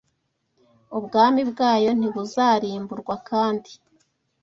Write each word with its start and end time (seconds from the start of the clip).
ubwami 0.97 1.41
bwayo 1.51 1.89
ntibuzarimburwa 1.99 3.15
kandi 3.29 3.71